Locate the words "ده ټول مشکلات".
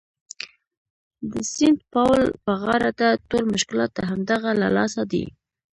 2.99-3.89